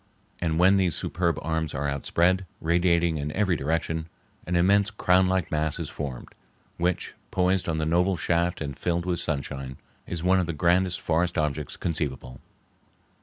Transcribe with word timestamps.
And 0.39 0.57
when 0.57 0.77
these 0.77 0.95
superb 0.95 1.37
arms 1.43 1.75
are 1.75 1.87
outspread, 1.87 2.47
radiating 2.59 3.17
in 3.17 3.31
every 3.33 3.55
direction, 3.55 4.07
an 4.47 4.55
immense 4.55 4.89
crownlike 4.89 5.51
mass 5.51 5.77
is 5.77 5.89
formed 5.89 6.29
which, 6.77 7.13
poised 7.29 7.69
on 7.69 7.77
the 7.77 7.85
noble 7.85 8.17
shaft 8.17 8.61
and 8.61 8.75
filled 8.75 9.05
with 9.05 9.19
sunshine, 9.19 9.77
is 10.07 10.23
one 10.23 10.39
of 10.39 10.47
the 10.47 10.53
grandest 10.53 10.99
forest 11.01 11.37
objects 11.37 11.77
conceivable. 11.77 12.41